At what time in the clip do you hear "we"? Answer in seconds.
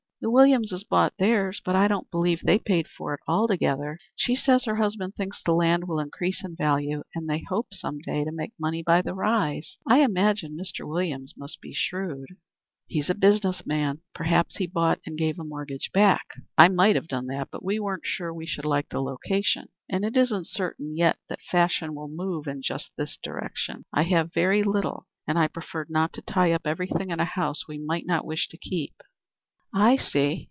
17.65-17.79, 18.31-18.45, 27.67-27.79